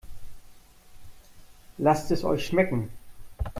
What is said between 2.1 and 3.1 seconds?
euch schmecken!